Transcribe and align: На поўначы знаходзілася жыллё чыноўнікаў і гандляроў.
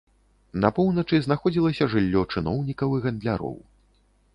На 0.63 0.71
поўначы 0.77 1.19
знаходзілася 1.27 1.91
жыллё 1.95 2.21
чыноўнікаў 2.35 2.89
і 2.97 3.03
гандляроў. 3.09 3.57